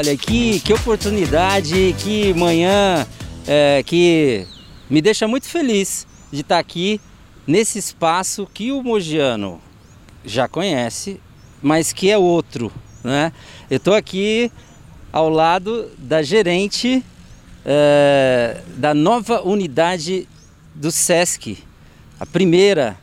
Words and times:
Olha, 0.00 0.16
que, 0.16 0.60
que 0.60 0.72
oportunidade, 0.72 1.94
que 1.98 2.32
manhã 2.32 3.06
é, 3.46 3.82
que 3.84 4.46
me 4.88 5.02
deixa 5.02 5.28
muito 5.28 5.46
feliz 5.46 6.06
de 6.32 6.40
estar 6.40 6.58
aqui 6.58 6.98
nesse 7.46 7.78
espaço 7.78 8.48
que 8.54 8.72
o 8.72 8.82
Mogiano 8.82 9.60
já 10.24 10.48
conhece, 10.48 11.20
mas 11.60 11.92
que 11.92 12.10
é 12.10 12.16
outro. 12.16 12.72
Né? 13.04 13.30
Eu 13.68 13.76
estou 13.76 13.92
aqui 13.92 14.50
ao 15.12 15.28
lado 15.28 15.90
da 15.98 16.22
gerente 16.22 17.04
é, 17.64 18.60
da 18.76 18.94
nova 18.94 19.42
unidade 19.42 20.28
do 20.74 20.90
SESC, 20.90 21.58
a 22.18 22.26
primeira 22.26 22.96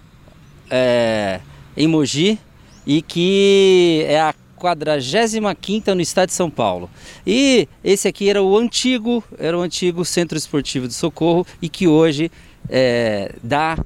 é, 0.70 1.40
em 1.76 1.88
Mogi 1.88 2.40
e 2.86 3.02
que 3.02 4.06
é 4.08 4.20
a 4.20 4.34
45 4.56 5.94
no 5.94 6.02
estado 6.02 6.30
de 6.30 6.34
São 6.34 6.50
Paulo. 6.50 6.90
E 7.26 7.68
esse 7.84 8.08
aqui 8.08 8.30
era 8.30 8.42
o 8.42 8.58
antigo, 8.58 9.24
era 9.38 9.58
o 9.58 9.62
antigo 9.62 10.04
Centro 10.04 10.38
Esportivo 10.38 10.88
de 10.88 10.94
Socorro 10.94 11.46
e 11.62 11.70
que 11.70 11.88
hoje 11.88 12.32
é, 12.70 13.34
dá 13.44 13.78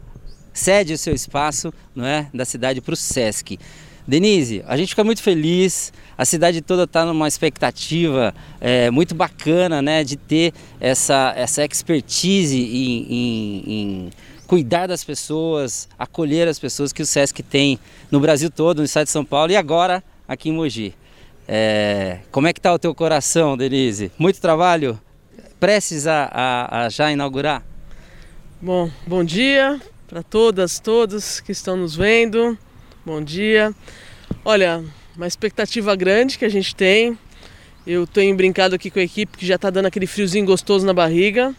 cede 0.54 0.94
o 0.94 0.98
seu 0.98 1.13
espaço, 1.13 1.74
não 1.96 2.05
é, 2.05 2.27
da 2.34 2.46
cidade 2.46 2.82
para 2.82 2.94
o 2.94 2.98
SESC. 2.98 3.60
Denise, 4.12 4.62
a 4.68 4.76
gente 4.76 4.90
fica 4.90 5.06
muito 5.06 5.24
feliz, 5.24 5.94
a 6.18 6.26
cidade 6.26 6.62
toda 6.62 6.84
está 6.84 7.06
numa 7.06 7.30
expectativa 7.30 8.36
é, 8.60 8.92
muito 8.92 9.16
bacana, 9.16 9.82
né, 9.82 10.04
de 10.04 10.18
ter 10.18 10.54
essa, 10.82 11.32
essa 11.34 11.64
expertise 11.64 12.60
em, 12.60 13.08
em, 13.10 13.64
em 13.68 14.10
cuidar 14.46 14.88
das 14.88 15.02
pessoas, 15.02 15.88
acolher 15.98 16.46
as 16.50 16.60
pessoas 16.60 16.91
que 16.91 17.02
o 17.02 17.05
SESC 17.05 17.41
tem 17.41 17.80
no 18.12 18.20
Brasil 18.20 18.52
todo, 18.52 18.80
no 18.80 18.84
estado 18.84 19.05
de 19.05 19.12
São 19.12 19.24
Paulo 19.24 19.54
e 19.54 19.55
agora 19.55 20.04
aqui 20.28 20.50
em 20.50 20.52
Mogi. 20.52 20.94
É, 21.48 22.20
como 22.34 22.48
é 22.48 22.54
que 22.54 22.60
está 22.60 22.74
o 22.74 22.78
teu 22.78 22.94
coração, 22.94 23.55
Denise? 23.55 24.12
Muito 24.18 24.41
trabalho? 24.41 25.00
Prestes 25.57 26.05
a, 26.05 26.30
a, 26.30 26.84
a 26.84 26.90
já 26.90 27.13
inaugurar? 27.13 27.63
Bom, 28.62 28.91
bom 29.07 29.24
dia 29.24 29.80
para 30.05 30.22
todas, 30.22 30.82
todos 30.82 31.40
que 31.40 31.54
estão 31.54 31.78
nos 31.78 31.96
vendo. 31.96 32.57
Bom 33.04 33.20
dia. 33.20 33.74
Olha, 34.44 34.84
uma 35.16 35.28
expectativa 35.28 35.96
grande 35.96 36.36
que 36.36 36.46
a 36.46 36.50
gente 36.50 36.76
tem. 36.76 37.16
Eu 37.86 38.08
tenho 38.08 38.36
brincado 38.36 38.74
aqui 38.74 38.90
com 38.90 38.98
a 38.98 39.04
equipe 39.04 39.38
que 39.38 39.46
já 39.46 39.54
está 39.54 39.70
dando 39.70 39.86
aquele 39.86 40.08
friozinho 40.08 40.48
gostoso 40.48 40.84
na 40.84 40.94
barriga. 40.94 41.54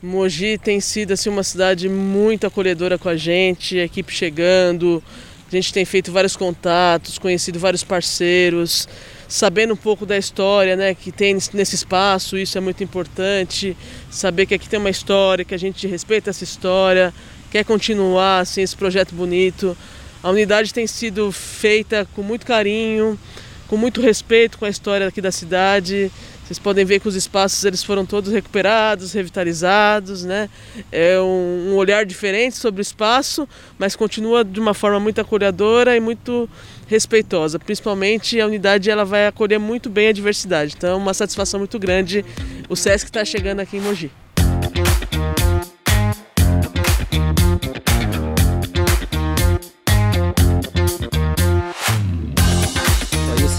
Mogi 0.00 0.56
tem 0.56 0.78
sido 0.80 1.12
assim, 1.12 1.28
uma 1.28 1.42
cidade 1.42 1.88
muito 1.88 2.46
acolhedora 2.46 2.96
com 2.96 3.08
a 3.08 3.16
gente, 3.16 3.76
a 3.78 3.84
equipe 3.84 4.12
chegando, 4.12 5.02
a 5.48 5.50
gente 5.54 5.72
tem 5.72 5.84
feito 5.84 6.12
vários 6.12 6.36
contatos, 6.36 7.18
conhecido 7.18 7.58
vários 7.58 7.82
parceiros, 7.82 8.88
sabendo 9.28 9.74
um 9.74 9.76
pouco 9.76 10.06
da 10.06 10.16
história 10.16 10.76
né, 10.76 10.94
que 10.94 11.10
tem 11.10 11.34
nesse 11.34 11.74
espaço, 11.74 12.38
isso 12.38 12.56
é 12.56 12.60
muito 12.60 12.84
importante. 12.84 13.76
Saber 14.10 14.46
que 14.46 14.54
aqui 14.54 14.68
tem 14.68 14.78
uma 14.78 14.90
história, 14.90 15.44
que 15.44 15.54
a 15.54 15.58
gente 15.58 15.88
respeita 15.88 16.30
essa 16.30 16.44
história, 16.44 17.12
quer 17.50 17.64
continuar 17.64 18.40
assim, 18.40 18.62
esse 18.62 18.76
projeto 18.76 19.12
bonito. 19.12 19.76
A 20.22 20.30
unidade 20.30 20.72
tem 20.74 20.86
sido 20.86 21.32
feita 21.32 22.06
com 22.14 22.22
muito 22.22 22.44
carinho, 22.44 23.18
com 23.66 23.76
muito 23.76 24.00
respeito 24.00 24.58
com 24.58 24.64
a 24.64 24.68
história 24.68 25.06
aqui 25.06 25.20
da 25.20 25.32
cidade. 25.32 26.10
Vocês 26.44 26.58
podem 26.58 26.84
ver 26.84 26.98
que 26.98 27.06
os 27.06 27.14
espaços 27.14 27.64
eles 27.64 27.84
foram 27.84 28.04
todos 28.04 28.32
recuperados, 28.32 29.12
revitalizados, 29.12 30.24
né? 30.24 30.50
É 30.90 31.20
um, 31.20 31.70
um 31.70 31.76
olhar 31.76 32.04
diferente 32.04 32.56
sobre 32.56 32.80
o 32.80 32.82
espaço, 32.82 33.48
mas 33.78 33.94
continua 33.94 34.44
de 34.44 34.58
uma 34.58 34.74
forma 34.74 34.98
muito 34.98 35.20
acolhedora 35.20 35.96
e 35.96 36.00
muito 36.00 36.50
respeitosa. 36.88 37.58
Principalmente 37.58 38.40
a 38.40 38.46
unidade 38.46 38.90
ela 38.90 39.04
vai 39.04 39.28
acolher 39.28 39.58
muito 39.58 39.88
bem 39.88 40.08
a 40.08 40.12
diversidade. 40.12 40.74
Então, 40.76 40.90
é 40.90 40.94
uma 40.96 41.14
satisfação 41.14 41.60
muito 41.60 41.78
grande 41.78 42.24
o 42.70 42.76
SESC 42.76 43.06
está 43.06 43.24
chegando 43.24 43.58
aqui 43.58 43.78
em 43.78 43.80
Mogi. 43.80 44.12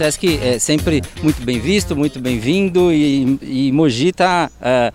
Sesc 0.01 0.39
é 0.41 0.57
sempre 0.57 0.99
muito 1.21 1.43
bem 1.43 1.59
visto, 1.59 1.95
muito 1.95 2.19
bem-vindo 2.19 2.91
e, 2.91 3.37
e 3.43 3.71
Mogi 3.71 4.07
está 4.07 4.49
uh, 4.51 4.59
é, 4.59 4.93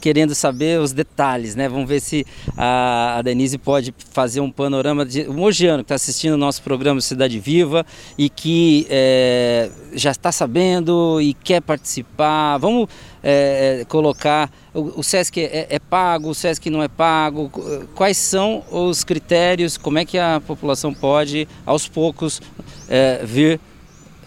querendo 0.00 0.34
saber 0.34 0.80
os 0.80 0.94
detalhes, 0.94 1.54
né? 1.54 1.68
Vamos 1.68 1.86
ver 1.86 2.00
se 2.00 2.24
a, 2.56 3.18
a 3.18 3.22
Denise 3.22 3.58
pode 3.58 3.94
fazer 4.12 4.40
um 4.40 4.50
panorama 4.50 5.04
de 5.04 5.28
o 5.28 5.34
Mogiano 5.34 5.80
que 5.80 5.84
está 5.84 5.96
assistindo 5.96 6.32
o 6.32 6.36
nosso 6.38 6.62
programa 6.62 7.02
Cidade 7.02 7.38
Viva 7.38 7.84
e 8.16 8.30
que 8.30 8.86
é, 8.88 9.70
já 9.92 10.10
está 10.10 10.32
sabendo 10.32 11.20
e 11.20 11.34
quer 11.34 11.60
participar. 11.60 12.56
Vamos 12.56 12.88
é, 13.22 13.84
colocar 13.90 14.50
o, 14.72 15.00
o 15.00 15.02
SESC 15.02 15.36
é, 15.38 15.66
é, 15.68 15.78
pago, 15.78 16.30
o 16.30 16.34
SESC 16.34 16.70
não 16.70 16.82
é 16.82 16.88
pago, 16.88 17.50
quais 17.94 18.16
são 18.16 18.64
os 18.72 19.04
critérios, 19.04 19.76
como 19.76 19.98
é 19.98 20.06
que 20.06 20.16
a 20.16 20.40
população 20.40 20.94
pode 20.94 21.46
aos 21.66 21.86
poucos 21.86 22.40
é, 22.88 23.20
vir 23.22 23.60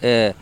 é, 0.02 0.34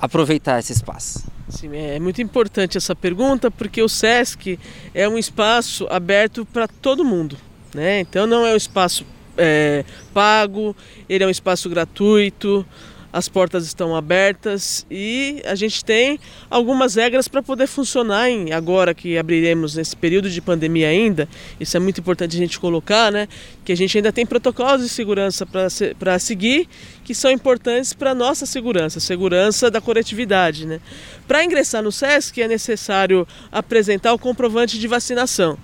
aproveitar 0.00 0.58
esse 0.58 0.72
espaço? 0.72 1.24
Sim, 1.48 1.76
é 1.76 2.00
muito 2.00 2.22
importante 2.22 2.78
essa 2.78 2.94
pergunta 2.94 3.50
porque 3.50 3.82
o 3.82 3.88
SESC 3.88 4.58
é 4.94 5.08
um 5.08 5.18
espaço 5.18 5.86
aberto 5.90 6.46
para 6.46 6.66
todo 6.66 7.04
mundo. 7.04 7.36
Né? 7.74 8.00
Então 8.00 8.26
não 8.26 8.46
é 8.46 8.52
um 8.52 8.56
espaço 8.56 9.04
é, 9.36 9.84
pago, 10.12 10.76
ele 11.08 11.24
é 11.24 11.26
um 11.26 11.30
espaço 11.30 11.68
gratuito 11.68 12.66
as 13.12 13.28
portas 13.28 13.66
estão 13.66 13.94
abertas 13.94 14.86
e 14.90 15.42
a 15.44 15.54
gente 15.54 15.84
tem 15.84 16.18
algumas 16.48 16.94
regras 16.94 17.28
para 17.28 17.42
poder 17.42 17.66
funcionar 17.66 18.30
em, 18.30 18.52
agora 18.52 18.94
que 18.94 19.18
abriremos 19.18 19.74
nesse 19.74 19.94
período 19.94 20.30
de 20.30 20.40
pandemia 20.40 20.88
ainda. 20.88 21.28
Isso 21.60 21.76
é 21.76 21.80
muito 21.80 22.00
importante 22.00 22.34
a 22.36 22.38
gente 22.38 22.58
colocar, 22.58 23.12
né? 23.12 23.28
Que 23.64 23.72
a 23.72 23.76
gente 23.76 23.98
ainda 23.98 24.10
tem 24.10 24.24
protocolos 24.24 24.82
de 24.82 24.88
segurança 24.88 25.46
para 25.46 26.18
seguir 26.18 26.68
que 27.04 27.14
são 27.14 27.30
importantes 27.30 27.92
para 27.92 28.12
a 28.12 28.14
nossa 28.14 28.46
segurança, 28.46 28.98
segurança 28.98 29.70
da 29.70 29.80
coletividade, 29.80 30.66
né? 30.66 30.80
Para 31.28 31.44
ingressar 31.44 31.82
no 31.82 31.92
SESC 31.92 32.40
é 32.40 32.48
necessário 32.48 33.28
apresentar 33.50 34.14
o 34.14 34.18
comprovante 34.18 34.78
de 34.78 34.88
vacinação. 34.88 35.58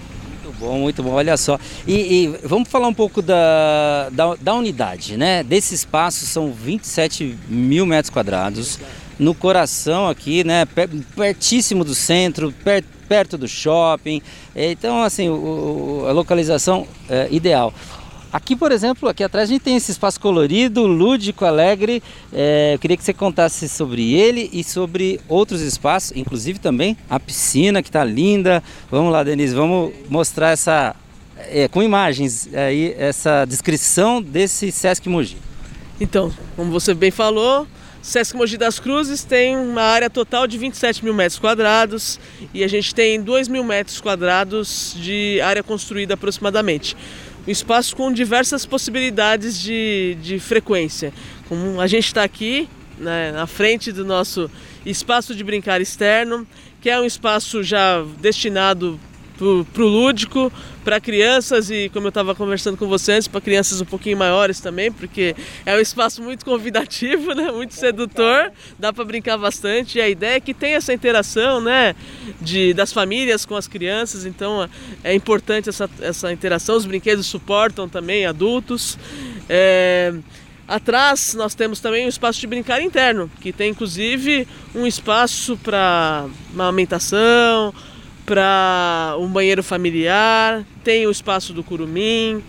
Bom, 0.61 0.79
muito 0.81 1.03
bom, 1.03 1.13
olha 1.13 1.39
só. 1.39 1.59
E, 1.87 1.95
e 1.95 2.27
vamos 2.45 2.69
falar 2.69 2.87
um 2.87 2.93
pouco 2.93 3.23
da, 3.23 4.11
da, 4.13 4.35
da, 4.35 4.55
unidade, 4.55 5.17
né? 5.17 5.43
Desse 5.43 5.75
espaço 5.75 6.27
são 6.27 6.53
27 6.53 7.35
mil 7.49 7.87
metros 7.87 8.11
quadrados, 8.11 8.79
no 9.19 9.35
coração 9.35 10.07
aqui, 10.07 10.45
né? 10.45 10.67
Pertíssimo 11.17 11.83
do 11.83 11.95
centro, 11.95 12.53
perto, 12.63 12.87
perto 13.09 13.39
do 13.39 13.49
shopping. 13.49 14.21
Então, 14.55 15.03
assim, 15.03 15.31
o, 15.31 16.05
a 16.07 16.13
localização 16.13 16.87
é 17.09 17.27
ideal. 17.31 17.73
Aqui, 18.33 18.55
por 18.55 18.71
exemplo, 18.71 19.09
aqui 19.09 19.25
atrás 19.25 19.49
a 19.49 19.53
gente 19.53 19.63
tem 19.63 19.75
esse 19.75 19.91
espaço 19.91 20.21
colorido, 20.21 20.87
lúdico, 20.87 21.45
alegre. 21.45 22.01
É, 22.33 22.75
eu 22.75 22.79
queria 22.79 22.97
que 22.97 23.03
você 23.03 23.13
contasse 23.13 23.69
sobre 23.69 24.15
ele 24.15 24.49
e 24.53 24.63
sobre 24.63 25.21
outros 25.29 25.61
espaços, 25.61 26.17
inclusive 26.17 26.61
também 26.61 26.97
a 27.09 27.19
piscina 27.19 27.83
que 27.83 27.89
está 27.89 28.05
linda. 28.05 28.63
Vamos 28.89 29.13
lá, 29.13 29.25
Denise, 29.25 29.53
vamos 29.53 29.93
mostrar 30.09 30.51
essa 30.51 30.95
é, 31.49 31.67
com 31.67 31.83
imagens 31.83 32.49
aí 32.55 32.95
essa 32.97 33.45
descrição 33.45 34.23
desse 34.23 34.71
Sesc 34.71 35.09
Mogi. 35.09 35.37
Então, 36.01 36.33
como 36.55 36.71
você 36.71 36.95
bem 36.95 37.11
falou, 37.11 37.67
Sesc 38.01 38.37
Mogi 38.37 38.57
das 38.57 38.79
Cruzes 38.79 39.25
tem 39.25 39.57
uma 39.57 39.83
área 39.83 40.09
total 40.09 40.47
de 40.47 40.57
27 40.57 41.05
mil 41.05 41.13
metros 41.13 41.39
quadrados 41.39 42.21
e 42.55 42.63
a 42.63 42.69
gente 42.69 42.95
tem 42.95 43.21
2 43.21 43.49
mil 43.49 43.65
metros 43.65 44.01
quadrados 44.01 44.95
de 44.97 45.41
área 45.43 45.63
construída 45.63 46.15
aproximadamente. 46.15 46.97
Um 47.51 47.53
espaço 47.53 47.97
com 47.97 48.13
diversas 48.13 48.65
possibilidades 48.65 49.61
de, 49.61 50.17
de 50.23 50.39
frequência. 50.39 51.13
Como 51.49 51.81
a 51.81 51.89
gente 51.89 52.07
está 52.07 52.23
aqui 52.23 52.69
né, 52.97 53.33
na 53.33 53.45
frente 53.45 53.91
do 53.91 54.05
nosso 54.05 54.49
espaço 54.87 55.35
de 55.35 55.43
brincar 55.43 55.81
externo, 55.81 56.47
que 56.81 56.89
é 56.89 57.01
um 57.01 57.05
espaço 57.05 57.61
já 57.65 58.05
destinado 58.21 59.01
para 59.73 59.83
o 59.83 59.87
lúdico, 59.87 60.53
para 60.85 61.01
crianças 61.01 61.71
e, 61.71 61.89
como 61.89 62.07
eu 62.07 62.11
estava 62.11 62.35
conversando 62.35 62.77
com 62.77 62.87
você 62.87 63.13
antes, 63.13 63.27
para 63.27 63.41
crianças 63.41 63.81
um 63.81 63.85
pouquinho 63.85 64.17
maiores 64.17 64.61
também, 64.61 64.93
porque 64.93 65.35
é 65.65 65.75
um 65.75 65.81
espaço 65.81 66.23
muito 66.23 66.45
convidativo, 66.45 67.33
né? 67.35 67.51
muito 67.51 67.75
sedutor, 67.75 68.53
dá 68.79 68.93
para 68.93 69.05
brincar 69.05 69.39
bastante. 69.39 69.99
E 69.99 70.01
a 70.01 70.09
ideia 70.09 70.37
é 70.37 70.41
que 70.41 70.53
tem 70.53 70.75
essa 70.75 70.93
interação 70.93 71.61
né? 71.61 71.95
de, 72.41 72.75
das 72.75 72.93
famílias 72.93 73.47
com 73.47 73.57
as 73.57 73.67
crianças, 73.67 74.27
então 74.27 74.69
é 75.03 75.15
importante 75.15 75.69
essa, 75.69 75.89
essa 76.01 76.33
interação. 76.33 76.77
Os 76.77 76.85
brinquedos 76.85 77.27
suportam 77.27 77.89
também 77.89 78.27
adultos. 78.27 78.99
É... 79.49 80.15
Atrás 80.71 81.35
nós 81.35 81.53
temos 81.53 81.81
também 81.81 82.07
um 82.07 82.09
espaço 82.09 82.39
de 82.39 82.47
brincar 82.47 82.81
interno, 82.81 83.29
que 83.41 83.53
tem 83.53 83.71
inclusive 83.71 84.47
um 84.73 84.87
espaço 84.87 85.57
para 85.57 86.27
amamentação, 86.55 87.75
para 88.31 89.17
um 89.19 89.27
banheiro 89.27 89.61
familiar, 89.61 90.65
tem 90.85 91.05
o 91.05 91.11
espaço 91.11 91.53
do 91.53 91.65
curumim, 91.65 92.41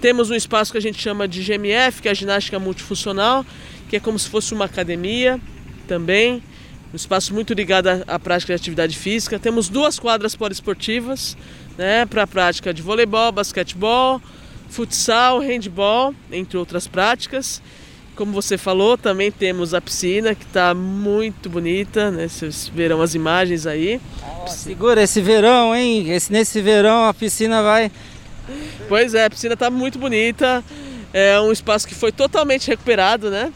temos 0.00 0.30
um 0.30 0.34
espaço 0.34 0.72
que 0.72 0.78
a 0.78 0.80
gente 0.80 0.98
chama 0.98 1.28
de 1.28 1.42
GMF, 1.42 2.00
que 2.00 2.08
é 2.08 2.10
a 2.10 2.14
ginástica 2.14 2.58
multifuncional, 2.58 3.44
que 3.86 3.96
é 3.96 4.00
como 4.00 4.18
se 4.18 4.30
fosse 4.30 4.54
uma 4.54 4.64
academia 4.64 5.38
também, 5.86 6.42
um 6.90 6.96
espaço 6.96 7.34
muito 7.34 7.52
ligado 7.52 7.88
à 8.06 8.18
prática 8.18 8.54
de 8.54 8.62
atividade 8.62 8.96
física. 8.96 9.38
Temos 9.38 9.68
duas 9.68 9.98
quadras 9.98 10.34
poliesportivas, 10.34 11.36
né, 11.76 12.06
para 12.06 12.22
a 12.22 12.26
prática 12.26 12.72
de 12.72 12.80
voleibol, 12.80 13.30
basquetebol, 13.30 14.22
futsal, 14.70 15.40
handball, 15.40 16.14
entre 16.32 16.56
outras 16.56 16.88
práticas. 16.88 17.60
Como 18.16 18.32
você 18.32 18.56
falou, 18.56 18.96
também 18.96 19.30
temos 19.30 19.74
a 19.74 19.80
piscina 19.80 20.34
que 20.34 20.44
está 20.44 20.72
muito 20.72 21.50
bonita, 21.50 22.10
né? 22.10 22.26
Vocês 22.26 22.66
verão 22.74 23.02
as 23.02 23.14
imagens 23.14 23.66
aí. 23.66 24.00
Oh, 24.42 24.48
segura 24.48 25.02
esse 25.02 25.20
verão, 25.20 25.76
hein? 25.76 26.10
Esse, 26.10 26.32
nesse 26.32 26.62
verão 26.62 27.04
a 27.04 27.12
piscina 27.12 27.62
vai. 27.62 27.92
Pois 28.88 29.12
é, 29.12 29.26
a 29.26 29.30
piscina 29.30 29.52
está 29.52 29.68
muito 29.68 29.98
bonita. 29.98 30.64
É 31.12 31.38
um 31.38 31.52
espaço 31.52 31.86
que 31.86 31.94
foi 31.94 32.10
totalmente 32.10 32.68
recuperado, 32.68 33.30
né? 33.30 33.52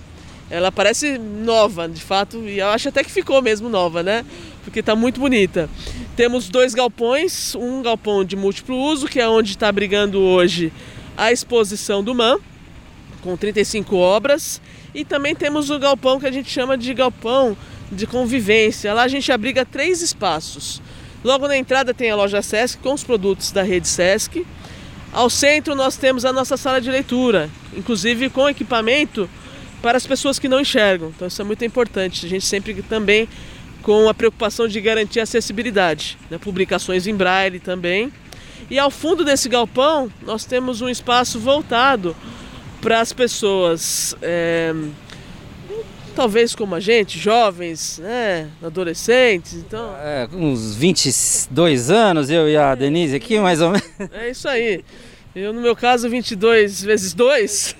Ela 0.51 0.71
parece 0.71 1.17
nova, 1.17 1.89
de 1.89 2.03
fato, 2.03 2.37
e 2.47 2.59
eu 2.59 2.69
acho 2.69 2.91
até 2.91 3.03
que 3.03 3.11
ficou 3.11 3.41
mesmo 3.41 3.71
nova, 3.71 4.03
né? 4.03 4.27
Porque 4.63 4.81
está 4.81 4.95
muito 4.95 5.21
bonita. 5.21 5.71
Temos 6.15 6.51
dois 6.51 6.75
galpões, 6.75 7.55
um 7.55 7.81
galpão 7.81 8.23
de 8.23 8.37
múltiplo 8.37 8.77
uso, 8.77 9.09
que 9.09 9.21
é 9.21 9.27
onde 9.27 9.53
está 9.53 9.73
brigando 9.73 10.21
hoje 10.21 10.71
a 11.17 11.33
exposição 11.33 12.05
do 12.05 12.15
MAN 12.15 12.37
com 13.23 13.37
35 13.37 13.97
obras. 13.97 14.61
E 14.95 15.05
também 15.05 15.35
temos 15.35 15.71
o 15.71 15.79
galpão 15.79 16.19
que 16.19 16.27
a 16.27 16.33
gente 16.33 16.51
chama 16.51 16.77
de 16.77 16.93
galpão 16.95 17.57
de 17.91 18.07
convivência. 18.07 18.93
Lá 18.95 19.03
a 19.03 19.09
gente 19.09 19.31
abriga 19.33 19.65
três 19.65 20.01
espaços. 20.03 20.81
Logo 21.23 21.47
na 21.47 21.57
entrada 21.57 21.93
tem 21.93 22.11
a 22.11 22.17
loja 22.17 22.41
Sesc 22.41 22.79
com 22.79 22.95
os 22.95 23.05
produtos 23.05 23.53
da 23.53 23.63
rede 23.63 23.89
Sesc. 23.89 24.47
Ao 25.13 25.29
centro 25.29 25.75
nós 25.75 25.97
temos 25.97 26.25
a 26.25 26.33
nossa 26.33 26.57
sala 26.57 26.81
de 26.81 26.91
leitura, 26.91 27.51
inclusive 27.77 28.31
com 28.31 28.49
equipamento 28.49 29.29
para 29.83 29.97
as 29.97 30.07
pessoas 30.07 30.39
que 30.39 30.49
não 30.49 30.61
enxergam. 30.61 31.09
Então 31.15 31.27
isso 31.27 31.43
é 31.43 31.45
muito 31.45 31.65
importante. 31.65 32.25
A 32.27 32.29
gente 32.29 32.45
sempre 32.45 32.75
também 32.83 33.29
com 33.83 34.09
a 34.09 34.15
preocupação 34.15 34.69
de 34.69 34.81
garantir 34.81 35.21
acessibilidade, 35.21 36.19
né? 36.31 36.39
publicações 36.39 37.07
em 37.07 37.15
braille 37.15 37.59
também. 37.59 38.13
E 38.71 38.79
ao 38.79 38.91
fundo 38.91 39.25
desse 39.25 39.49
galpão 39.49 40.11
nós 40.23 40.45
temos 40.45 40.81
um 40.81 40.89
espaço 40.89 41.39
voltado 41.39 42.15
para 42.81 43.01
as 43.01 43.13
pessoas, 43.13 44.15
é, 44.23 44.75
talvez 46.15 46.55
como 46.55 46.75
a 46.75 46.81
gente, 46.81 47.19
jovens, 47.19 47.99
né, 47.99 48.49
adolescentes, 48.63 49.55
então... 49.55 49.95
É, 49.99 50.29
uns 50.33 50.75
22 50.75 51.91
anos, 51.91 52.31
eu 52.31 52.49
e 52.49 52.57
a 52.57 52.75
Denise 52.75 53.17
aqui, 53.17 53.39
mais 53.39 53.61
ou 53.61 53.71
menos. 53.71 53.89
É 54.13 54.31
isso 54.31 54.49
aí. 54.49 54.83
Eu, 55.35 55.53
no 55.53 55.61
meu 55.61 55.77
caso, 55.77 56.09
22 56.09 56.83
vezes 56.83 57.15
2. 57.15 57.77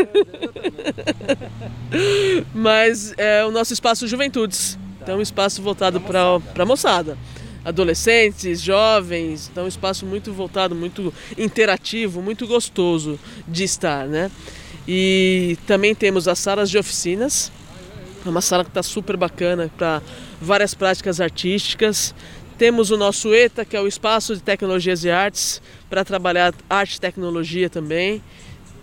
Mas 2.55 3.13
é 3.17 3.45
o 3.45 3.51
nosso 3.51 3.73
espaço 3.73 4.07
Juventudes. 4.07 4.79
Então, 5.03 5.19
um 5.19 5.23
espaço 5.23 5.61
voltado 5.61 6.01
para 6.01 6.41
a 6.57 6.65
moçada. 6.65 7.19
Adolescentes, 7.65 8.61
jovens. 8.61 9.49
Então, 9.51 9.65
um 9.65 9.69
espaço 9.69 10.07
muito 10.07 10.33
voltado, 10.33 10.77
muito 10.77 11.13
interativo, 11.37 12.23
muito 12.23 12.47
gostoso 12.47 13.19
de 13.49 13.65
estar, 13.65 14.07
né? 14.07 14.31
E 14.93 15.57
também 15.69 15.95
temos 15.95 16.27
as 16.27 16.37
salas 16.41 16.69
de 16.69 16.77
oficinas, 16.77 17.53
é 18.27 18.29
uma 18.29 18.41
sala 18.41 18.65
que 18.65 18.71
está 18.71 18.83
super 18.83 19.17
bacana 19.17 19.71
para 19.79 20.03
várias 20.41 20.75
práticas 20.75 21.21
artísticas. 21.21 22.13
Temos 22.59 22.91
o 22.91 22.97
nosso 22.97 23.33
ETA, 23.33 23.65
que 23.65 23.77
é 23.77 23.81
o 23.81 23.87
Espaço 23.87 24.35
de 24.35 24.43
Tecnologias 24.43 25.05
e 25.05 25.11
Artes, 25.11 25.63
para 25.89 26.05
trabalhar 26.05 26.53
arte 26.69 26.97
e 26.97 27.01
tecnologia 27.01 27.71
também. 27.71 28.21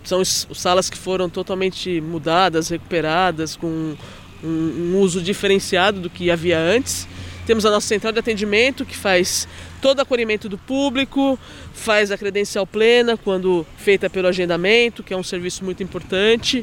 São 0.02 0.24
salas 0.24 0.88
que 0.88 0.96
foram 0.96 1.28
totalmente 1.28 2.00
mudadas, 2.00 2.70
recuperadas, 2.70 3.54
com 3.54 3.94
um, 4.42 4.48
um 4.48 4.98
uso 5.00 5.20
diferenciado 5.20 6.00
do 6.00 6.08
que 6.08 6.30
havia 6.30 6.58
antes. 6.58 7.06
Temos 7.48 7.64
a 7.64 7.70
nossa 7.70 7.86
central 7.86 8.12
de 8.12 8.18
atendimento, 8.18 8.84
que 8.84 8.94
faz 8.94 9.48
todo 9.80 10.00
acolhimento 10.00 10.50
do 10.50 10.58
público, 10.58 11.38
faz 11.72 12.10
a 12.10 12.18
credencial 12.18 12.66
plena 12.66 13.16
quando 13.16 13.66
feita 13.78 14.10
pelo 14.10 14.28
agendamento, 14.28 15.02
que 15.02 15.14
é 15.14 15.16
um 15.16 15.22
serviço 15.22 15.64
muito 15.64 15.82
importante 15.82 16.62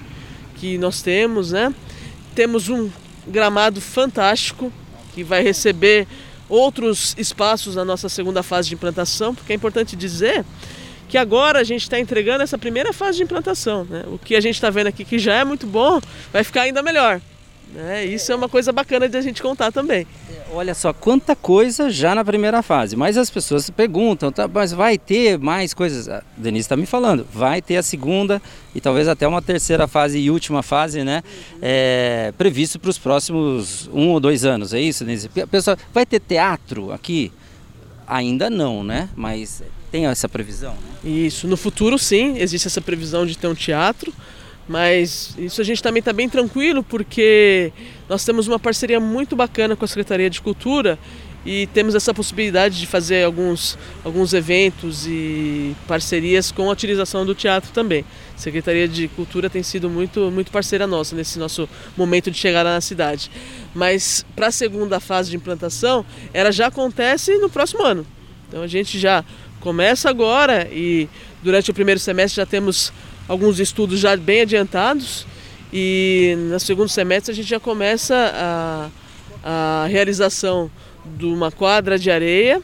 que 0.58 0.78
nós 0.78 1.02
temos, 1.02 1.52
né? 1.52 1.74
Temos 2.36 2.70
um 2.70 2.92
gramado 3.26 3.82
fantástico 3.82 4.72
que 5.16 5.24
vai 5.24 5.42
receber 5.42 6.08
outros 6.48 7.16
espaços 7.18 7.74
na 7.74 7.84
nossa 7.84 8.08
segunda 8.08 8.44
fase 8.44 8.70
de 8.70 8.76
implantação, 8.76 9.34
porque 9.34 9.54
é 9.54 9.56
importante 9.56 9.96
dizer 9.96 10.46
que 11.10 11.18
agora 11.18 11.62
a 11.62 11.64
gente 11.64 11.82
está 11.82 12.00
entregando 12.00 12.44
essa 12.44 12.60
primeira 12.60 12.94
fase 12.94 13.18
de 13.18 13.24
implantação. 13.24 13.86
Né? 13.86 14.04
O 14.06 14.20
que 14.20 14.36
a 14.36 14.40
gente 14.40 14.54
está 14.54 14.70
vendo 14.70 14.86
aqui 14.86 15.04
que 15.04 15.18
já 15.18 15.34
é 15.34 15.44
muito 15.44 15.66
bom, 15.66 16.00
vai 16.32 16.44
ficar 16.44 16.62
ainda 16.62 16.84
melhor. 16.84 17.20
Né? 17.76 18.06
Isso 18.06 18.32
é 18.32 18.36
uma 18.36 18.48
coisa 18.48 18.72
bacana 18.72 19.10
de 19.10 19.18
a 19.18 19.22
gente 19.22 19.42
contar 19.42 19.70
também. 19.70 20.08
Olha 20.54 20.74
só 20.74 20.94
quanta 20.94 21.36
coisa 21.36 21.90
já 21.90 22.16
na 22.16 22.24
primeira 22.24 22.62
fase, 22.62 22.96
mas 22.96 23.18
as 23.18 23.30
pessoas 23.30 23.70
perguntam, 23.70 24.32
tá, 24.32 24.48
mas 24.48 24.72
vai 24.72 24.98
ter 24.98 25.38
mais 25.38 25.74
coisas? 25.74 26.08
A 26.08 26.24
Denise 26.38 26.62
está 26.62 26.78
me 26.78 26.86
falando, 26.86 27.28
vai 27.34 27.62
ter 27.62 27.76
a 27.76 27.84
segunda 27.84 28.42
e 28.74 28.80
talvez 28.80 29.10
até 29.10 29.28
uma 29.28 29.42
terceira 29.42 29.88
fase 29.88 30.18
e 30.18 30.32
última 30.32 30.64
fase, 30.64 31.04
né? 31.04 31.22
É, 31.62 32.34
previsto 32.38 32.80
para 32.80 32.90
os 32.90 32.98
próximos 32.98 33.90
um 33.94 34.10
ou 34.10 34.20
dois 34.22 34.46
anos, 34.46 34.74
é 34.74 34.80
isso, 34.80 35.04
Denise? 35.04 35.28
Pessoal, 35.28 35.76
vai 35.94 36.06
ter 36.06 36.22
teatro 36.22 36.94
aqui? 36.94 37.30
Ainda 38.08 38.50
não, 38.50 38.86
né? 38.86 39.10
Mas 39.16 39.62
tem 39.92 40.06
essa 40.06 40.30
previsão? 40.30 40.74
Né? 40.74 41.12
Isso, 41.12 41.46
no 41.48 41.58
futuro 41.58 42.00
sim, 42.00 42.38
existe 42.38 42.68
essa 42.68 42.80
previsão 42.80 43.26
de 43.26 43.38
ter 43.38 43.48
um 43.48 43.56
teatro. 43.56 44.14
Mas 44.68 45.36
isso 45.38 45.62
a 45.62 45.64
gente 45.64 45.82
também 45.82 46.00
está 46.00 46.12
bem 46.12 46.28
tranquilo 46.28 46.84
porque 46.84 47.72
nós 48.10 48.26
temos 48.26 48.48
uma 48.48 48.58
parceria 48.58 49.00
muito 49.00 49.36
bacana 49.36 49.76
com 49.76 49.86
a 49.86 49.88
Secretaria 49.88 50.30
de 50.30 50.42
Cultura 50.42 50.98
e 51.46 51.68
temos 51.68 51.94
essa 51.94 52.12
possibilidade 52.12 52.80
de 52.80 52.88
fazer 52.88 53.24
alguns, 53.24 53.78
alguns 54.04 54.34
eventos 54.34 55.06
e 55.06 55.76
parcerias 55.88 56.52
com 56.52 56.68
a 56.68 56.74
utilização 56.74 57.24
do 57.24 57.36
teatro 57.36 57.72
também. 57.72 58.04
A 58.34 58.38
Secretaria 58.40 58.88
de 58.88 59.08
Cultura 59.10 59.48
tem 59.48 59.62
sido 59.62 59.88
muito, 59.88 60.32
muito 60.32 60.52
parceira 60.52 60.88
nossa 60.88 61.16
nesse 61.16 61.38
nosso 61.38 61.70
momento 61.96 62.32
de 62.32 62.38
chegar 62.38 62.64
na 62.64 62.82
cidade. 62.82 63.30
Mas 63.76 64.26
para 64.36 64.48
a 64.48 64.52
segunda 64.52 65.00
fase 65.00 65.30
de 65.30 65.36
implantação, 65.36 66.04
ela 66.34 66.52
já 66.52 66.68
acontece 66.68 67.38
no 67.38 67.50
próximo 67.50 67.84
ano. 67.84 68.06
Então 68.48 68.64
a 68.64 68.68
gente 68.68 68.98
já 68.98 69.24
começa 69.60 70.10
agora 70.10 70.68
e 70.72 71.08
durante 71.44 71.70
o 71.70 71.74
primeiro 71.74 72.00
semestre 72.00 72.38
já 72.38 72.46
temos 72.46 72.92
alguns 73.28 73.60
estudos 73.60 74.00
já 74.00 74.16
bem 74.16 74.42
adiantados 74.42 75.26
e 75.74 76.36
no 76.50 76.60
segundo 76.60 76.90
semestre 76.90 77.32
a 77.32 77.36
gente 77.36 77.50
já 77.50 77.60
começa 77.60 78.32
a, 78.34 78.90
a 79.44 79.88
realização 79.88 80.70
de 81.18 81.26
uma 81.26 81.52
quadra 81.52 81.98
de 81.98 82.10
areia 82.10 82.62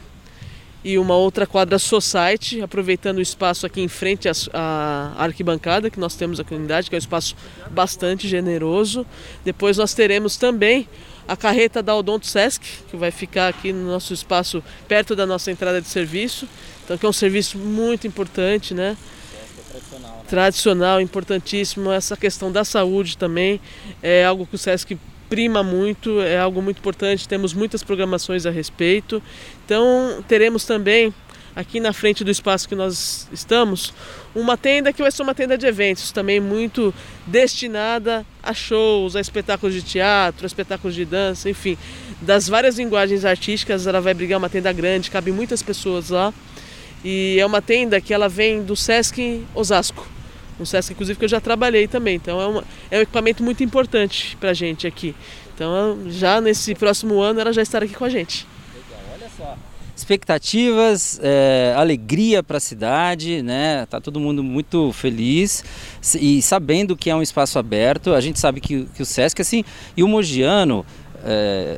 e 0.84 0.98
uma 0.98 1.15
outra 1.15 1.46
quadra 1.46 1.77
society, 1.77 2.62
aproveitando 2.62 3.18
o 3.18 3.22
espaço 3.22 3.65
aqui 3.65 3.82
em 3.82 3.88
frente 3.88 4.27
à, 4.51 5.13
arquibancada 5.18 5.91
que 5.91 6.00
nós 6.00 6.15
temos 6.15 6.39
aqui 6.39 6.53
na 6.53 6.60
unidade, 6.60 6.89
que 6.89 6.96
é 6.96 6.98
um 6.98 7.00
espaço 7.00 7.36
bastante 7.70 8.27
generoso. 8.27 9.06
Depois 9.46 9.77
nós 9.77 9.94
teremos 9.94 10.38
também 10.38 10.88
a 11.27 11.36
carreta 11.36 11.84
da 11.84 11.96
Odonto 11.96 12.25
Sesc, 12.25 12.65
que 12.89 12.98
vai 12.98 13.12
ficar 13.12 13.48
aqui 13.48 13.72
no 13.72 13.86
nosso 13.86 14.12
espaço 14.12 14.63
perto 14.88 15.15
da 15.15 15.25
nossa 15.27 15.51
entrada 15.51 15.80
de 15.80 15.88
serviço. 15.88 16.48
Então 16.84 16.98
que 16.98 17.06
é 17.06 17.10
um 17.10 17.13
serviço 17.13 17.60
muito 17.60 18.08
importante, 18.08 18.74
né? 18.74 18.98
Tradicional, 20.31 21.01
importantíssimo. 21.01 21.91
Essa 21.91 22.15
questão 22.15 22.50
da 22.50 22.63
saúde 22.63 23.17
também 23.17 23.59
é 24.01 24.23
algo 24.23 24.47
que 24.47 24.55
o 24.55 24.57
SESC 24.57 24.97
prima 25.29 25.61
muito, 25.61 26.21
é 26.21 26.39
algo 26.39 26.61
muito 26.61 26.77
importante. 26.77 27.27
Temos 27.27 27.53
muitas 27.53 27.83
programações 27.83 28.45
a 28.45 28.50
respeito. 28.50 29.21
Então 29.65 30.23
teremos 30.29 30.63
também 30.63 31.13
aqui 31.53 31.81
na 31.81 31.91
frente 31.91 32.23
do 32.23 32.31
espaço 32.31 32.69
que 32.69 32.75
nós 32.75 33.27
estamos, 33.29 33.93
uma 34.33 34.55
tenda 34.55 34.93
que 34.93 35.01
vai 35.01 35.11
ser 35.11 35.21
uma 35.21 35.35
tenda 35.35 35.57
de 35.57 35.65
eventos, 35.65 36.09
também 36.13 36.39
muito 36.39 36.93
destinada 37.27 38.25
a 38.41 38.53
shows, 38.53 39.17
a 39.17 39.19
espetáculos 39.19 39.75
de 39.75 39.81
teatro, 39.81 40.45
a 40.45 40.47
espetáculos 40.47 40.95
de 40.95 41.03
dança, 41.03 41.50
enfim, 41.50 41.77
das 42.21 42.47
várias 42.47 42.77
linguagens 42.77 43.25
artísticas, 43.25 43.85
ela 43.85 44.00
vai 44.00 44.13
brigar 44.13 44.39
uma 44.39 44.50
tenda 44.50 44.71
grande, 44.71 45.11
cabe 45.11 45.29
muitas 45.33 45.61
pessoas 45.61 46.09
lá. 46.09 46.33
E 47.03 47.38
é 47.38 47.45
uma 47.45 47.61
tenda 47.61 48.00
que 48.00 48.13
ela 48.13 48.29
vem 48.29 48.63
do 48.63 48.77
Sesc 48.77 49.43
Osasco. 49.53 50.20
Um 50.62 50.65
Sesc, 50.65 50.94
inclusive, 50.94 51.18
que 51.18 51.25
eu 51.25 51.30
já 51.30 51.41
trabalhei 51.41 51.88
também. 51.88 52.15
Então 52.15 52.39
é, 52.39 52.48
uma, 52.48 52.63
é 52.89 53.00
um 53.00 53.01
equipamento 53.01 53.44
muito 53.44 53.63
importante 53.63 54.38
para 54.39 54.51
a 54.51 54.53
gente 54.53 54.86
aqui. 54.86 55.15
Então 55.53 55.98
já 56.08 56.39
nesse 56.39 56.75
próximo 56.75 57.20
ano 57.20 57.39
ela 57.39 57.51
já 57.51 57.62
estará 57.62 57.86
aqui 57.86 57.96
com 57.96 58.06
a 58.06 58.10
gente. 58.10 58.48
Legal, 58.74 59.00
olha 59.13 59.30
só 59.38 59.58
expectativas, 60.01 61.20
é, 61.22 61.74
alegria 61.77 62.41
para 62.41 62.58
a 62.58 62.60
cidade, 62.60 63.41
né? 63.41 63.86
Tá 63.86 64.01
todo 64.01 64.20
mundo 64.20 64.44
muito 64.44 64.91
feliz 64.94 65.63
e 66.20 66.41
sabendo 66.41 66.98
que 66.98 67.10
é 67.10 67.15
um 67.15 67.22
espaço 67.22 67.60
aberto. 67.60 68.13
A 68.13 68.22
gente 68.22 68.39
sabe 68.39 68.60
que, 68.60 68.86
que 68.96 69.03
o 69.03 69.06
Sesc 69.06 69.41
assim 69.41 69.63
e 69.96 70.03
o 70.03 70.08
Mogiano 70.08 70.86
é, 71.23 71.77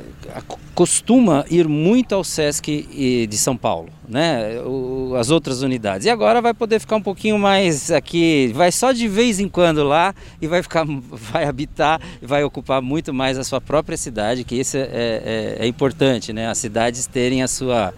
costuma 0.73 1.45
ir 1.49 1.67
muito 1.67 2.15
ao 2.15 2.23
Sesc 2.23 3.27
de 3.27 3.37
São 3.37 3.55
Paulo, 3.57 3.89
né? 4.07 4.59
O, 4.61 5.15
as 5.17 5.29
outras 5.29 5.61
unidades. 5.61 6.05
E 6.05 6.09
agora 6.09 6.41
vai 6.41 6.53
poder 6.53 6.79
ficar 6.79 6.95
um 6.95 7.01
pouquinho 7.01 7.37
mais 7.37 7.91
aqui, 7.91 8.51
vai 8.53 8.71
só 8.71 8.91
de 8.91 9.07
vez 9.07 9.39
em 9.39 9.47
quando 9.47 9.83
lá 9.83 10.15
e 10.41 10.47
vai 10.47 10.63
ficar, 10.63 10.85
vai 11.11 11.45
habitar, 11.45 12.01
vai 12.21 12.43
ocupar 12.43 12.81
muito 12.81 13.13
mais 13.13 13.37
a 13.37 13.43
sua 13.43 13.59
própria 13.61 13.97
cidade, 13.97 14.43
que 14.43 14.55
isso 14.55 14.77
é, 14.77 14.87
é, 14.91 15.57
é 15.59 15.67
importante, 15.67 16.31
né? 16.33 16.47
As 16.47 16.57
cidades 16.57 17.05
terem 17.05 17.43
a 17.43 17.47
sua 17.47 17.93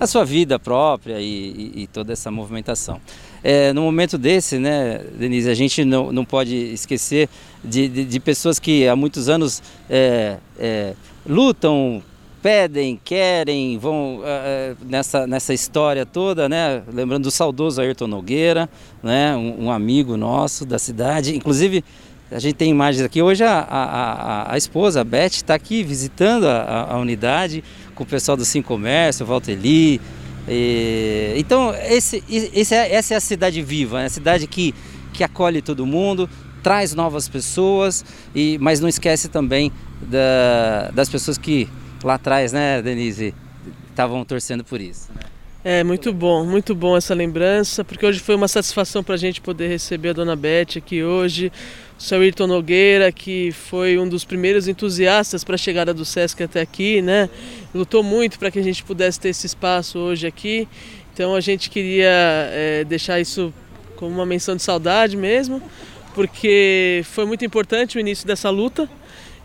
a 0.00 0.06
sua 0.06 0.24
vida 0.24 0.60
própria 0.60 1.20
e, 1.20 1.24
e, 1.24 1.82
e 1.82 1.86
toda 1.88 2.12
essa 2.12 2.30
movimentação. 2.30 3.00
É, 3.42 3.72
no 3.72 3.82
momento 3.82 4.18
desse, 4.18 4.58
né, 4.58 5.00
Denise, 5.16 5.48
a 5.48 5.54
gente 5.54 5.84
não, 5.84 6.12
não 6.12 6.24
pode 6.24 6.54
esquecer 6.54 7.28
de, 7.64 7.88
de, 7.88 8.04
de 8.04 8.20
pessoas 8.20 8.58
que 8.58 8.86
há 8.86 8.96
muitos 8.96 9.28
anos 9.28 9.62
é, 9.88 10.38
é, 10.58 10.94
lutam, 11.26 12.02
pedem, 12.42 13.00
querem, 13.02 13.78
vão 13.78 14.18
uh, 14.18 14.76
nessa, 14.84 15.26
nessa 15.26 15.52
história 15.52 16.06
toda, 16.06 16.48
né? 16.48 16.82
Lembrando 16.92 17.24
do 17.24 17.30
saudoso 17.30 17.80
Ayrton 17.80 18.06
Nogueira, 18.06 18.68
né? 19.02 19.34
Um, 19.36 19.64
um, 19.64 19.70
amigo 19.70 20.16
nosso 20.16 20.64
da 20.64 20.78
cidade. 20.78 21.36
Inclusive, 21.36 21.84
a 22.30 22.38
gente 22.38 22.54
tem 22.54 22.70
imagens 22.70 23.04
aqui. 23.04 23.20
Hoje 23.20 23.42
a, 23.44 23.58
a, 23.58 24.54
a, 24.54 24.56
esposa, 24.56 25.00
a 25.00 25.04
Beth, 25.04 25.26
está 25.26 25.54
aqui 25.54 25.82
visitando 25.82 26.46
a, 26.46 26.92
a, 26.92 26.98
unidade 26.98 27.64
com 27.94 28.04
o 28.04 28.06
pessoal 28.06 28.36
do 28.36 28.44
Sim 28.44 28.62
Comércio, 28.62 29.26
Valteli. 29.26 30.00
E, 30.48 31.34
então, 31.36 31.74
esse, 31.74 32.22
esse 32.28 32.74
é, 32.74 32.94
essa 32.94 33.14
é 33.14 33.16
a 33.16 33.20
cidade 33.20 33.62
viva, 33.62 33.98
né? 33.98 34.06
a 34.06 34.10
cidade 34.10 34.46
que, 34.46 34.74
que 35.12 35.22
acolhe 35.22 35.60
todo 35.60 35.86
mundo, 35.86 36.28
traz 36.62 36.94
novas 36.94 37.28
pessoas, 37.28 38.04
e, 38.34 38.58
mas 38.60 38.80
não 38.80 38.88
esquece 38.88 39.28
também 39.28 39.72
da, 40.00 40.90
das 40.92 41.08
pessoas 41.08 41.38
que 41.38 41.68
lá 42.02 42.14
atrás, 42.14 42.52
né, 42.52 42.80
Denise, 42.82 43.34
estavam 43.90 44.24
torcendo 44.24 44.64
por 44.64 44.80
isso. 44.80 45.10
Né? 45.14 45.37
É, 45.64 45.82
muito 45.82 46.12
bom, 46.12 46.46
muito 46.46 46.72
bom 46.72 46.96
essa 46.96 47.12
lembrança, 47.12 47.84
porque 47.84 48.06
hoje 48.06 48.20
foi 48.20 48.36
uma 48.36 48.46
satisfação 48.46 49.02
para 49.02 49.16
a 49.16 49.18
gente 49.18 49.40
poder 49.40 49.66
receber 49.66 50.10
a 50.10 50.12
dona 50.12 50.36
Beth 50.36 50.76
aqui 50.76 51.02
hoje, 51.02 51.50
o 51.98 52.02
seu 52.02 52.20
Ayrton 52.20 52.46
Nogueira, 52.46 53.10
que 53.10 53.50
foi 53.50 53.98
um 53.98 54.08
dos 54.08 54.24
primeiros 54.24 54.68
entusiastas 54.68 55.42
para 55.42 55.56
a 55.56 55.58
chegada 55.58 55.92
do 55.92 56.04
Sesc 56.04 56.40
até 56.44 56.60
aqui, 56.60 57.02
né? 57.02 57.28
Lutou 57.74 58.04
muito 58.04 58.38
para 58.38 58.52
que 58.52 58.60
a 58.60 58.62
gente 58.62 58.84
pudesse 58.84 59.18
ter 59.18 59.30
esse 59.30 59.46
espaço 59.46 59.98
hoje 59.98 60.28
aqui, 60.28 60.68
então 61.12 61.34
a 61.34 61.40
gente 61.40 61.70
queria 61.70 62.06
é, 62.52 62.84
deixar 62.84 63.18
isso 63.20 63.52
como 63.96 64.14
uma 64.14 64.24
menção 64.24 64.54
de 64.54 64.62
saudade 64.62 65.16
mesmo, 65.16 65.60
porque 66.14 67.02
foi 67.04 67.24
muito 67.24 67.44
importante 67.44 67.98
o 67.98 68.00
início 68.00 68.24
dessa 68.24 68.48
luta, 68.48 68.88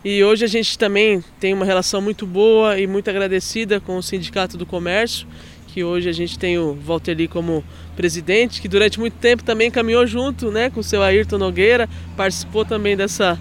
e 0.04 0.22
hoje 0.22 0.44
a 0.44 0.48
gente 0.48 0.78
também 0.78 1.24
tem 1.40 1.52
uma 1.52 1.64
relação 1.64 2.00
muito 2.00 2.24
boa 2.24 2.78
e 2.78 2.86
muito 2.86 3.10
agradecida 3.10 3.80
com 3.80 3.96
o 3.96 4.02
Sindicato 4.02 4.56
do 4.56 4.64
Comércio, 4.64 5.26
que 5.74 5.82
hoje 5.82 6.08
a 6.08 6.12
gente 6.12 6.38
tem 6.38 6.56
o 6.56 6.72
Valteri 6.72 7.26
como 7.26 7.64
presidente, 7.96 8.62
que 8.62 8.68
durante 8.68 9.00
muito 9.00 9.14
tempo 9.14 9.42
também 9.42 9.72
caminhou 9.72 10.06
junto 10.06 10.52
né, 10.52 10.70
com 10.70 10.78
o 10.78 10.84
seu 10.84 11.02
Ayrton 11.02 11.36
Nogueira, 11.36 11.88
participou 12.16 12.64
também 12.64 12.96
dessa, 12.96 13.36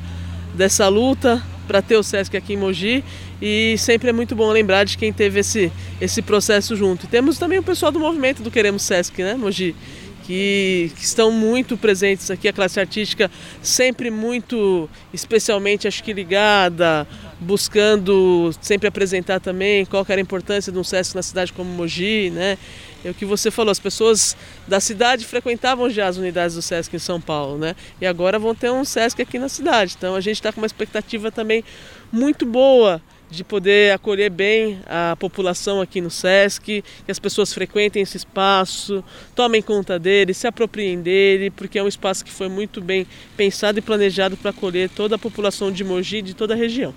dessa 0.52 0.88
luta 0.88 1.40
para 1.68 1.80
ter 1.80 1.96
o 1.96 2.02
Sesc 2.02 2.36
aqui 2.36 2.54
em 2.54 2.58
Mogi 2.58 3.04
e 3.40 3.76
sempre 3.78 4.10
é 4.10 4.12
muito 4.12 4.36
bom 4.36 4.52
lembrar 4.52 4.84
de 4.84 4.98
quem 4.98 5.14
teve 5.14 5.42
esse, 5.42 5.72
esse 6.02 6.24
processo 6.24 6.76
junto. 6.76 7.06
E 7.06 7.08
temos 7.08 7.38
também 7.38 7.60
o 7.60 7.64
pessoal 7.64 7.92
do 7.92 8.00
movimento 8.00 8.42
do 8.42 8.50
Queremos 8.50 8.82
Sesc, 8.82 9.22
né, 9.22 9.36
Mogi? 9.36 9.76
que, 10.24 10.92
que, 10.96 11.04
estão 11.04 11.32
muito 11.32 11.78
presentes 11.78 12.32
aqui, 12.32 12.48
a 12.48 12.54
classe 12.54 12.80
artística 12.80 13.30
sempre 13.62 14.10
muito, 14.10 14.90
especialmente 15.14 15.88
acho 15.88 16.04
que 16.04 16.14
ligada, 16.14 17.06
buscando 17.44 18.52
sempre 18.62 18.88
apresentar 18.88 19.40
também 19.40 19.86
qual 19.86 20.06
era 20.08 20.20
a 20.20 20.22
importância 20.22 20.72
de 20.72 20.78
um 20.78 20.84
SESC 20.84 21.16
na 21.16 21.22
cidade 21.22 21.54
como 21.54 21.70
Mogi, 21.70 22.30
né? 22.30 22.58
É 23.04 23.10
o 23.10 23.14
que 23.14 23.26
você 23.26 23.52
falou, 23.52 23.70
as 23.70 23.80
pessoas 23.80 24.36
da 24.68 24.80
cidade 24.80 25.26
frequentavam 25.26 25.90
já 25.90 26.08
as 26.08 26.18
unidades 26.18 26.56
do 26.56 26.62
SESC 26.62 26.96
em 26.96 27.00
São 27.00 27.20
Paulo, 27.20 27.58
né? 27.58 27.76
E 28.00 28.06
agora 28.06 28.40
vão 28.40 28.56
ter 28.56 28.72
um 28.72 28.86
SESC 28.86 29.22
aqui 29.22 29.38
na 29.38 29.50
cidade. 29.50 29.96
Então 29.98 30.16
a 30.16 30.22
gente 30.22 30.36
está 30.36 30.52
com 30.54 30.62
uma 30.62 30.68
expectativa 30.68 31.30
também 31.30 31.64
muito 32.12 32.46
boa 32.46 33.02
de 33.30 33.44
poder 33.44 33.92
acolher 33.92 34.30
bem 34.30 34.80
a 34.86 35.16
população 35.20 35.82
aqui 35.82 36.00
no 36.00 36.10
SESC, 36.10 36.84
que 37.06 37.12
as 37.12 37.18
pessoas 37.18 37.52
frequentem 37.52 38.04
esse 38.04 38.16
espaço, 38.16 39.04
tomem 39.36 39.62
conta 39.62 39.98
dele, 39.98 40.34
se 40.34 40.46
apropriem 40.46 41.02
dele, 41.02 41.50
porque 41.50 41.80
é 41.80 41.84
um 41.84 41.88
espaço 41.88 42.24
que 42.24 42.32
foi 42.32 42.48
muito 42.48 42.80
bem 42.80 43.08
pensado 43.36 43.80
e 43.80 43.82
planejado 43.82 44.38
para 44.38 44.52
acolher 44.52 44.88
toda 44.90 45.16
a 45.16 45.20
população 45.20 45.72
de 45.72 45.84
Mogi 45.84 46.18
e 46.18 46.22
de 46.22 46.34
toda 46.36 46.54
a 46.54 46.58
região. 46.58 46.94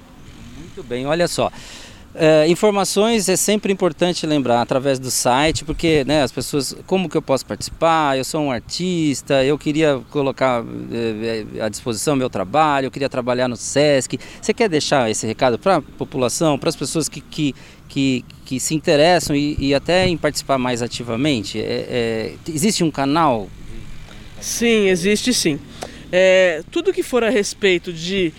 Muito 0.58 0.82
bem, 0.82 1.06
olha 1.06 1.28
só. 1.28 1.50
É, 2.18 2.48
informações 2.48 3.28
é 3.28 3.36
sempre 3.36 3.70
importante 3.70 4.26
lembrar 4.26 4.62
através 4.62 4.98
do 4.98 5.10
site, 5.10 5.64
porque 5.66 6.02
né, 6.06 6.22
as 6.22 6.32
pessoas, 6.32 6.74
como 6.86 7.10
que 7.10 7.16
eu 7.16 7.20
posso 7.20 7.44
participar? 7.44 8.16
Eu 8.16 8.24
sou 8.24 8.40
um 8.40 8.50
artista, 8.50 9.44
eu 9.44 9.58
queria 9.58 10.00
colocar 10.10 10.64
é, 10.90 11.62
à 11.62 11.68
disposição 11.68 12.16
meu 12.16 12.30
trabalho, 12.30 12.86
eu 12.86 12.90
queria 12.90 13.08
trabalhar 13.08 13.48
no 13.48 13.56
SESC. 13.56 14.18
Você 14.40 14.54
quer 14.54 14.66
deixar 14.66 15.10
esse 15.10 15.26
recado 15.26 15.58
para 15.58 15.76
a 15.76 15.82
população, 15.82 16.58
para 16.58 16.70
as 16.70 16.76
pessoas 16.76 17.06
que, 17.06 17.20
que, 17.20 17.54
que, 17.86 18.24
que, 18.46 18.58
se 18.58 18.74
interessam 18.74 19.36
e, 19.36 19.54
e, 19.58 19.74
até 19.74 20.08
em 20.08 20.16
participar 20.16 20.56
mais 20.56 20.80
ativamente? 20.80 21.60
É, 21.60 21.64
é 21.90 22.34
existe 22.48 22.82
um 22.82 22.90
canal? 22.90 23.46
Sim, 24.40 24.88
existe 24.88 25.34
sim. 25.34 25.60
É, 26.10 26.62
tudo 26.70 26.94
que 26.94 27.02
for 27.02 27.22
a 27.22 27.28
respeito 27.28 27.92
de 27.92 28.32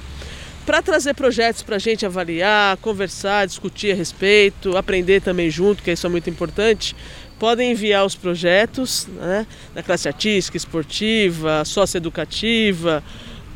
Para 0.64 0.81
trazer 0.81 1.12
projetos 1.12 1.62
para 1.62 1.76
a 1.76 1.79
gente 1.79 2.07
avaliar, 2.07 2.79
conversar, 2.79 3.47
discutir 3.47 3.93
a 3.93 3.95
respeito, 3.95 4.79
aprender 4.79 5.21
também 5.21 5.50
junto, 5.50 5.83
que 5.83 5.93
isso 5.93 6.07
é 6.07 6.11
muito 6.11 6.31
importante, 6.31 6.97
podem 7.38 7.71
enviar 7.73 8.05
os 8.05 8.14
projetos 8.14 9.07
né, 9.07 9.47
da 9.75 9.83
classe 9.83 10.07
artística, 10.09 10.57
esportiva, 10.57 11.64
socioeducativa 11.64 13.03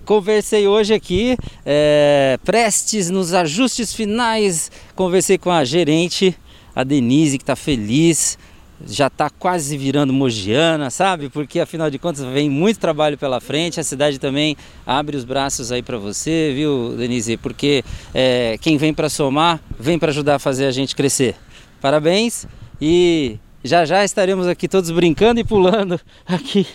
Conversei 0.05 0.67
hoje 0.67 0.93
aqui, 0.93 1.35
é, 1.65 2.37
prestes 2.45 3.09
nos 3.09 3.33
ajustes 3.33 3.91
finais, 3.91 4.71
conversei 4.95 5.35
com 5.35 5.49
a 5.49 5.65
gerente 5.65 6.37
a 6.75 6.83
Denise 6.83 7.37
que 7.37 7.43
está 7.43 7.55
feliz 7.55 8.37
já 8.85 9.07
está 9.07 9.29
quase 9.29 9.77
virando 9.77 10.11
mogiana, 10.11 10.89
sabe? 10.89 11.29
Porque 11.29 11.59
afinal 11.59 11.89
de 11.89 11.97
contas 11.97 12.23
vem 12.25 12.49
muito 12.49 12.79
trabalho 12.79 13.17
pela 13.17 13.39
frente, 13.39 13.79
a 13.79 13.83
cidade 13.83 14.19
também 14.19 14.57
abre 14.85 15.15
os 15.15 15.23
braços 15.23 15.71
aí 15.71 15.81
para 15.81 15.97
você, 15.97 16.51
viu, 16.53 16.95
Denise? 16.97 17.37
Porque 17.37 17.83
é, 18.13 18.57
quem 18.59 18.77
vem 18.77 18.93
para 18.93 19.09
somar, 19.09 19.61
vem 19.79 19.97
para 19.97 20.09
ajudar 20.09 20.35
a 20.35 20.39
fazer 20.39 20.65
a 20.65 20.71
gente 20.71 20.95
crescer. 20.95 21.35
Parabéns 21.81 22.45
e 22.81 23.37
já 23.63 23.85
já 23.85 24.03
estaremos 24.03 24.47
aqui 24.47 24.67
todos 24.67 24.91
brincando 24.91 25.39
e 25.39 25.43
pulando 25.43 25.99
aqui 26.27 26.67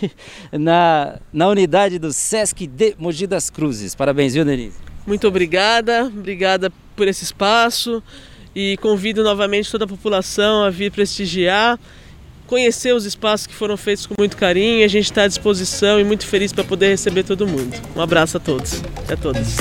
na, 0.51 1.19
na 1.31 1.47
unidade 1.47 1.99
do 1.99 2.11
Sesc 2.11 2.65
de 2.65 2.95
Mogi 2.97 3.27
das 3.27 3.49
Cruzes. 3.49 3.95
Parabéns, 3.95 4.33
viu, 4.33 4.43
Denise? 4.43 4.77
Muito 5.05 5.27
obrigada, 5.27 6.05
obrigada 6.05 6.71
por 6.95 7.07
esse 7.07 7.23
espaço 7.23 8.03
e 8.55 8.77
convido 8.77 9.23
novamente 9.23 9.71
toda 9.71 9.85
a 9.85 9.87
população 9.87 10.63
a 10.63 10.69
vir 10.69 10.91
prestigiar, 10.91 11.79
conhecer 12.47 12.93
os 12.93 13.05
espaços 13.05 13.47
que 13.47 13.53
foram 13.53 13.77
feitos 13.77 14.05
com 14.05 14.15
muito 14.17 14.35
carinho. 14.35 14.83
A 14.83 14.87
gente 14.87 15.05
está 15.05 15.23
à 15.23 15.27
disposição 15.27 15.99
e 15.99 16.03
muito 16.03 16.25
feliz 16.25 16.51
para 16.51 16.63
poder 16.63 16.89
receber 16.89 17.23
todo 17.23 17.47
mundo. 17.47 17.75
Um 17.95 18.01
abraço 18.01 18.37
a 18.37 18.39
todos 18.39 18.81
e 19.09 19.13
a 19.13 19.17
todas. 19.17 19.55